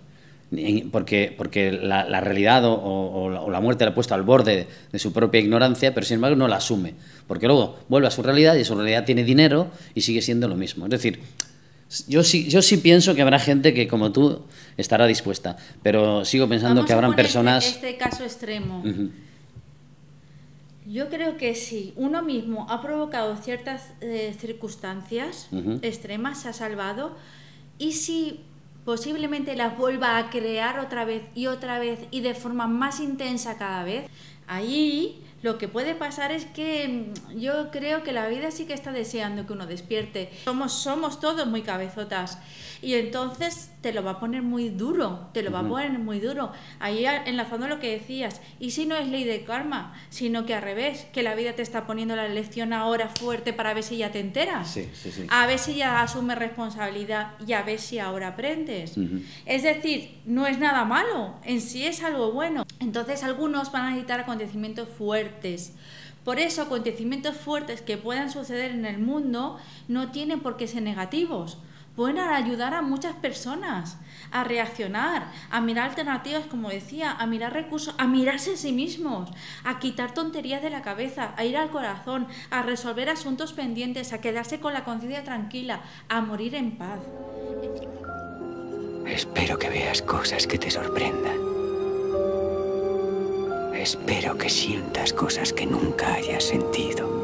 [0.91, 5.41] porque, porque la, realidad o, la muerte la ha puesto al borde de su propia
[5.41, 6.95] ignorancia, pero sin embargo no la asume,
[7.27, 10.57] porque luego vuelve a su realidad y su realidad tiene dinero y sigue siendo lo
[10.57, 10.85] mismo.
[10.85, 11.21] Es decir,
[12.07, 14.43] yo sí, yo sí pienso que habrá gente que como tú
[14.77, 17.67] estará dispuesta, pero sigo pensando que habrán personas...
[17.67, 18.83] Este, caso extremo.
[20.87, 25.49] Yo creo que si uno mismo ha provocado ciertas eh, circunstancias
[25.83, 27.15] extremas, se ha salvado,
[27.79, 28.41] y si
[28.85, 33.59] posiblemente las vuelva a crear otra vez y otra vez y de forma más intensa
[33.59, 34.07] cada vez,
[34.49, 38.75] ahí Lo que puede pasar es que mm, yo creo que la vida sí que
[38.75, 40.31] está deseando que uno despierte.
[40.45, 42.39] Somos, somos todos muy cabezotas
[42.81, 46.21] y entonces te lo va a poner muy duro, te lo va a poner muy
[46.21, 46.53] duro.
[46.81, 50.63] Ahí enlazando lo que decías, y si no es ley de karma, sino que al
[50.63, 54.11] revés, que la vida te está poniendo la lección ahora fuerte para ver si ya
[54.13, 55.27] te enteras, Sí, sí, sí.
[55.29, 58.95] a ver si ya asumes responsabilidad y a ver si ahora aprendes.
[59.47, 62.65] Es decir, no es nada malo, en sí es algo bueno.
[62.81, 65.32] Entonces algunos van a necesitar acontecimientos fuertes.
[66.25, 69.59] Por eso acontecimientos fuertes que puedan suceder en el mundo
[69.89, 71.59] no tienen por qué ser negativos
[71.97, 73.99] pueden ayudar a muchas personas
[74.31, 79.31] a reaccionar, a mirar alternativas, como decía, a mirar recursos, a mirarse a sí mismos,
[79.65, 84.21] a quitar tonterías de la cabeza, a ir al corazón, a resolver asuntos pendientes, a
[84.21, 87.01] quedarse con la conciencia tranquila, a morir en paz.
[89.07, 91.52] Espero que veas cosas que te sorprendan.
[93.75, 97.22] Espero que sientas cosas que nunca hayas sentido.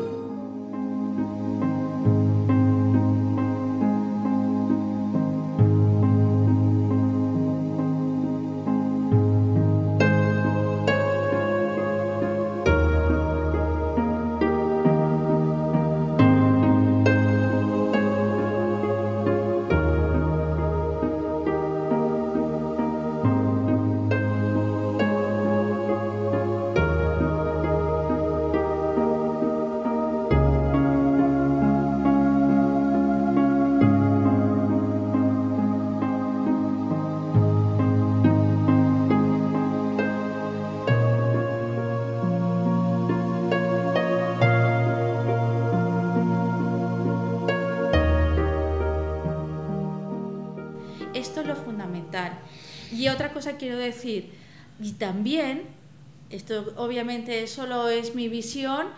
[52.99, 54.33] Y otra cosa quiero decir,
[54.81, 55.63] y también,
[56.31, 58.89] esto obviamente solo es mi visión,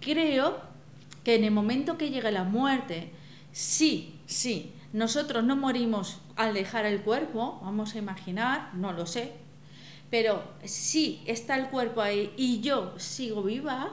[0.00, 0.60] creo
[1.24, 3.10] que en el momento que llegue la muerte,
[3.50, 9.32] sí, sí, nosotros no morimos al dejar el cuerpo, vamos a imaginar, no lo sé,
[10.08, 13.90] pero si está el cuerpo ahí y yo sigo viva,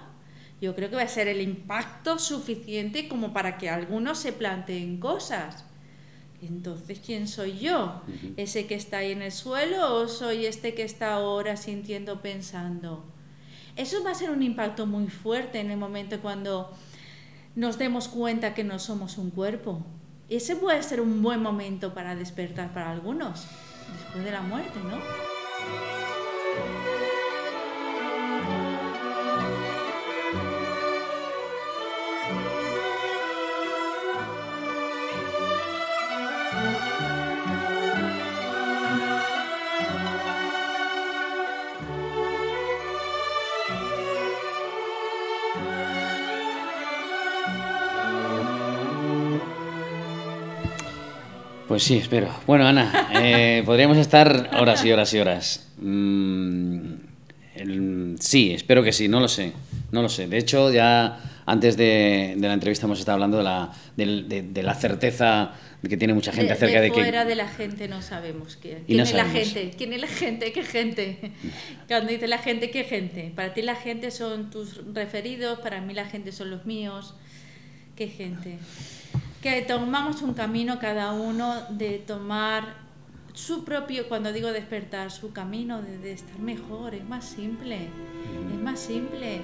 [0.62, 5.00] yo creo que va a ser el impacto suficiente como para que algunos se planteen
[5.00, 5.66] cosas.
[6.48, 8.02] Entonces, ¿quién soy yo?
[8.38, 13.04] ¿Ese que está ahí en el suelo o soy este que está ahora sintiendo, pensando?
[13.76, 16.72] Eso va a ser un impacto muy fuerte en el momento cuando
[17.56, 19.86] nos demos cuenta que no somos un cuerpo.
[20.30, 23.46] Ese puede ser un buen momento para despertar para algunos,
[23.94, 25.35] después de la muerte, ¿no?
[51.76, 52.30] Pues sí, espero.
[52.48, 55.68] Bueno, Ana, eh, podríamos estar horas y horas y horas.
[55.78, 56.80] Mm,
[57.58, 59.52] el- sí, espero que sí, no lo sé.
[59.92, 60.26] No lo sé.
[60.28, 64.64] De hecho, ya antes de, de la entrevista hemos estado hablando de la, de, de
[64.64, 65.52] la certeza
[65.86, 67.02] que tiene mucha gente acerca de, que.
[67.02, 69.50] fuera de la gente no sabemos quién, Y no quién es la sabemos.
[69.54, 71.32] gente, quién es la gente, qué gente.
[71.90, 73.34] Cuando dice la gente, qué gente.
[73.36, 77.16] Para ti la gente son tus referidos, para mí la gente son los míos.
[77.98, 78.60] Qué gente.
[79.46, 82.78] Que tomamos un camino cada uno de tomar
[83.36, 86.96] su propio, cuando digo despertar, su camino de, estar mejor.
[86.96, 87.90] Es más simple.
[88.52, 89.42] Es más simple.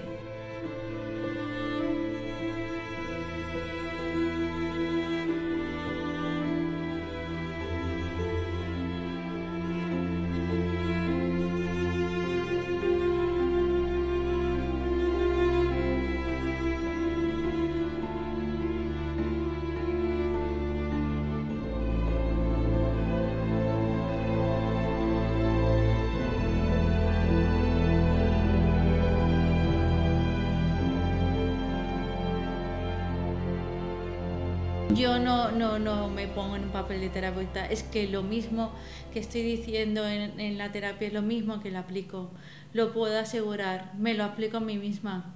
[35.02, 37.66] Yo no, no, no me pongo en un papel de terapeuta.
[37.66, 38.72] Es que lo mismo
[39.14, 42.30] que estoy diciendo en, en la terapia es lo mismo que lo aplico.
[42.74, 43.92] Lo puedo asegurar.
[43.98, 45.34] Me lo aplico a mí misma.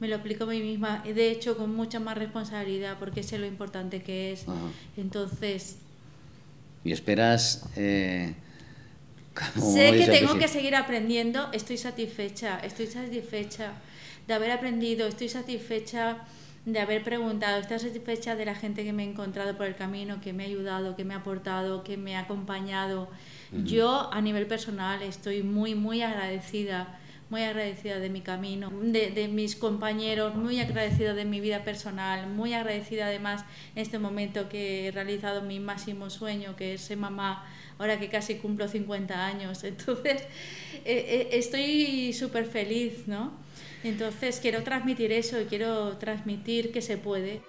[0.00, 1.02] Me lo aplico a mí misma.
[1.04, 4.42] De hecho, con mucha más responsabilidad porque sé lo importante que es.
[4.42, 4.54] Ajá.
[4.96, 5.76] Entonces,
[6.84, 7.64] Y esperas.
[7.76, 8.34] eh,
[9.54, 10.48] como sé que tengo que principio.
[10.48, 11.48] seguir aprendiendo.
[11.52, 12.58] Estoy satisfecha.
[12.60, 13.72] Estoy satisfecha
[14.26, 15.06] de haber aprendido.
[15.06, 16.18] Estoy satisfecha
[16.66, 17.60] de haber preguntado.
[17.60, 20.46] Estoy satisfecha de la gente que me he encontrado por el camino, que me ha
[20.46, 23.08] ayudado, que me ha aportado, que me ha acompañado.
[23.64, 26.98] Yo, a nivel personal, estoy muy, muy agradecida
[27.28, 32.28] muy agradecida de mi camino, de, de, mis compañeros, muy agradecida de mi vida personal,
[32.28, 33.44] muy agradecida además
[33.74, 37.44] en este momento que he realizado mi máximo sueño, que es ser mamá,
[37.78, 39.64] ahora que casi cumplo 50 años.
[39.64, 43.45] Entonces, eh, eh, estoy súper feliz, ¿no?
[43.88, 47.40] Entonces, quiero transmitir eso y quiero transmitir que se puede.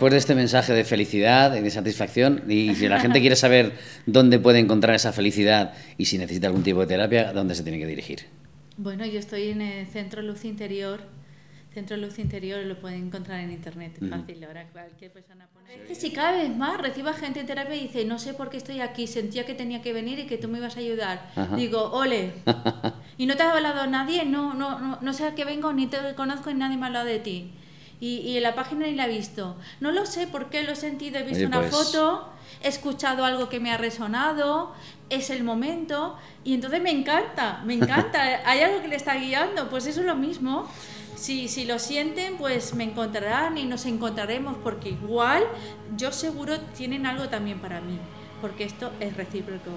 [0.00, 3.74] Después de este mensaje de felicidad y de satisfacción, y si la gente quiere saber
[4.06, 7.78] dónde puede encontrar esa felicidad y si necesita algún tipo de terapia, ¿dónde se tiene
[7.78, 8.20] que dirigir?
[8.78, 11.02] Bueno, yo estoy en el Centro Luz Interior.
[11.74, 15.94] Centro Luz Interior lo pueden encontrar en internet, fácil, ahora cualquier persona pone.
[15.94, 18.80] Si cada vez más reciba gente en terapia y dice, no sé por qué estoy
[18.80, 21.30] aquí, sentía que tenía que venir y que tú me ibas a ayudar.
[21.56, 22.32] Digo, ole.
[23.18, 25.88] y no te ha hablado nadie, no, no, no, no sé a qué vengo, ni
[25.88, 27.52] te conozco, ni nadie me ha hablado de ti
[28.00, 29.56] y, en la página ni la he visto.
[29.80, 32.28] No lo sé por qué lo he sentido, he visto una pues foto,
[32.62, 34.72] he escuchado algo que me ha resonado,
[35.10, 38.22] es el momento y entonces me encanta, me encanta.
[38.46, 40.66] Hay algo que le está guiando, pues eso es lo mismo.
[41.14, 45.44] Si, si lo sienten, pues me encontrarán y nos encontraremos porque igual
[45.94, 47.98] yo seguro tienen algo también para mí,
[48.40, 49.70] porque esto es recíproco.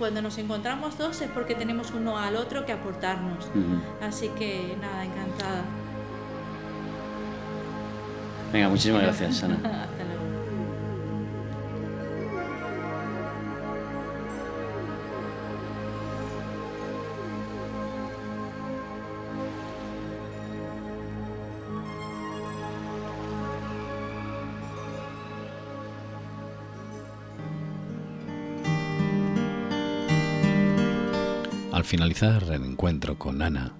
[0.00, 3.46] Cuando nos encontramos dos es porque tenemos uno al otro que aportarnos.
[4.00, 5.62] Así que nada, encantada.
[8.52, 9.88] Venga, muchísimas gracias, Ana.
[31.78, 33.72] Al finalizar el encuentro con Ana,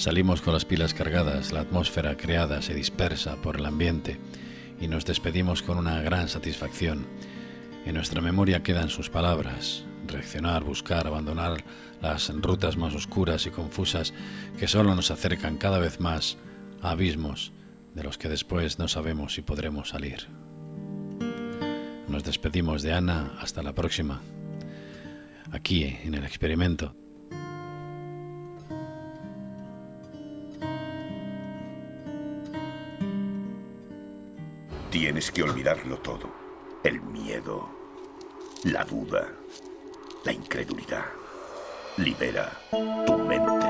[0.00, 4.18] Salimos con las pilas cargadas, la atmósfera creada se dispersa por el ambiente
[4.80, 7.06] y nos despedimos con una gran satisfacción.
[7.84, 11.64] En nuestra memoria quedan sus palabras, reaccionar, buscar, abandonar
[12.00, 14.14] las rutas más oscuras y confusas
[14.58, 16.38] que solo nos acercan cada vez más
[16.80, 17.52] a abismos
[17.94, 20.28] de los que después no sabemos si podremos salir.
[22.08, 24.22] Nos despedimos de Ana hasta la próxima,
[25.52, 26.99] aquí en el experimento.
[35.00, 36.30] Tienes que olvidarlo todo.
[36.84, 37.70] El miedo,
[38.64, 39.32] la duda,
[40.24, 41.06] la incredulidad.
[41.96, 42.52] Libera
[43.06, 43.69] tu mente.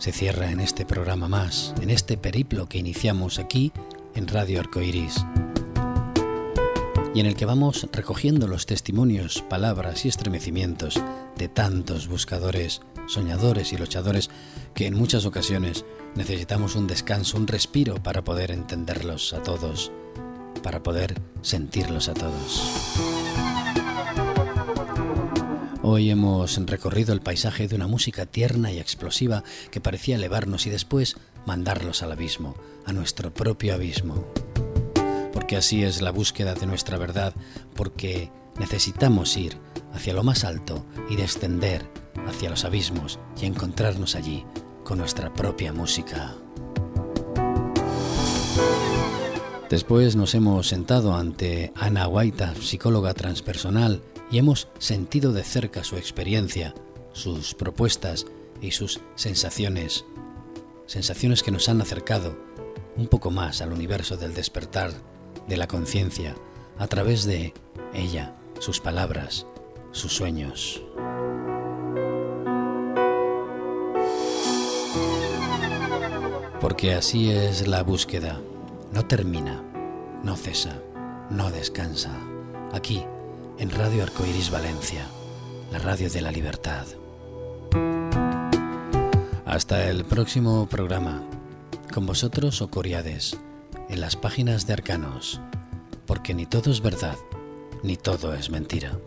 [0.00, 3.70] Se cierra en este programa más, en este periplo que iniciamos aquí
[4.14, 5.26] en Radio Arcoiris.
[7.14, 10.98] Y en el que vamos recogiendo los testimonios, palabras y estremecimientos
[11.36, 14.30] de tantos buscadores, soñadores y luchadores
[14.74, 15.84] que en muchas ocasiones
[16.14, 19.92] necesitamos un descanso, un respiro para poder entenderlos a todos,
[20.62, 23.49] para poder sentirlos a todos.
[25.82, 30.70] Hoy hemos recorrido el paisaje de una música tierna y explosiva que parecía elevarnos y
[30.70, 31.16] después
[31.46, 32.54] mandarlos al abismo,
[32.84, 34.26] a nuestro propio abismo.
[35.32, 37.32] Porque así es la búsqueda de nuestra verdad,
[37.74, 39.56] porque necesitamos ir
[39.94, 41.90] hacia lo más alto y descender
[42.26, 44.44] hacia los abismos y encontrarnos allí
[44.84, 46.34] con nuestra propia música.
[49.70, 55.96] Después nos hemos sentado ante Ana Guaita, psicóloga transpersonal, y hemos sentido de cerca su
[55.96, 56.74] experiencia,
[57.12, 58.26] sus propuestas
[58.60, 60.04] y sus sensaciones.
[60.86, 62.36] Sensaciones que nos han acercado
[62.96, 64.92] un poco más al universo del despertar,
[65.48, 66.36] de la conciencia,
[66.78, 67.54] a través de
[67.92, 69.46] ella, sus palabras,
[69.92, 70.82] sus sueños.
[76.60, 78.40] Porque así es la búsqueda,
[78.92, 79.62] no termina,
[80.22, 80.82] no cesa,
[81.30, 82.12] no descansa.
[82.72, 83.04] Aquí,
[83.60, 85.06] en Radio Arcoiris Valencia,
[85.70, 86.86] la radio de la libertad.
[89.44, 91.22] Hasta el próximo programa.
[91.92, 93.36] Con vosotros, Ocoriades,
[93.90, 95.42] en las páginas de Arcanos,
[96.06, 97.18] porque ni todo es verdad,
[97.82, 98.98] ni todo es mentira.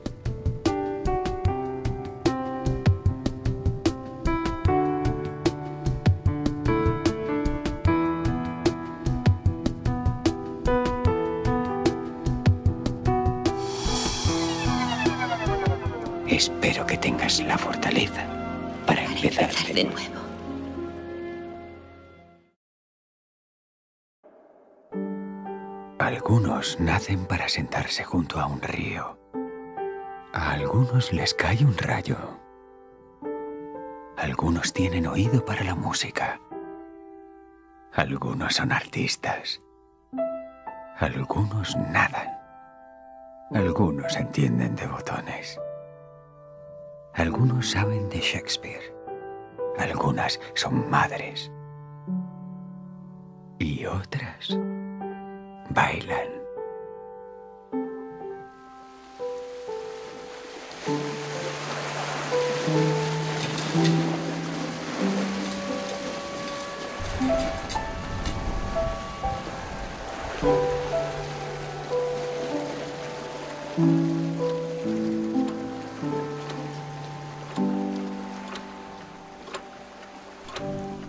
[17.40, 18.28] La fortaleza
[18.86, 20.22] para empezar, de nuevo.
[25.98, 29.18] Algunos nacen para sentarse junto a un río.
[30.32, 32.18] A algunos les cae un rayo.
[34.18, 36.40] Algunos tienen oído para la música.
[37.94, 39.60] Algunos son artistas.
[41.00, 42.38] Algunos nadan.
[43.52, 45.60] Algunos entienden de botones.
[47.14, 48.94] Algunos saben de Shakespeare.
[49.78, 51.52] Algunas son madres.
[53.60, 54.58] Y otras
[55.70, 56.43] bailan.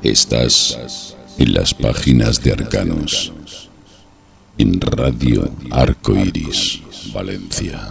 [0.05, 3.33] Estás en las páginas de Arcanos
[4.59, 6.83] en Radio Arco Iris,
[7.15, 7.89] Valencia.